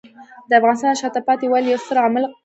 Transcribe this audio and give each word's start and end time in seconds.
د 0.49 0.51
افغانستان 0.59 0.89
د 0.93 0.99
شاته 1.01 1.21
پاتې 1.27 1.45
والي 1.47 1.67
یو 1.69 1.81
ستر 1.83 1.97
عامل 2.01 2.21
قبیلې 2.23 2.27
نظام 2.27 2.35
دی. 2.35 2.39